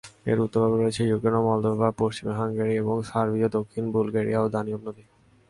এর 0.25 0.37
উত্তর-পূর্বে 0.39 0.77
রয়েছে 0.77 1.01
ইউক্রেন 1.03 1.35
ও 1.35 1.41
মলদোভা, 1.47 1.89
পশ্চিমে 1.97 2.33
হাঙ্গেরি 2.33 2.73
এবং 2.77 2.95
সার্বিয়া, 3.03 3.47
দক্ষিণে 3.49 3.89
বুলগেরিয়া 3.91 4.39
ও 4.41 4.47
দানিউব 4.49 4.81
নদী। 4.87 5.03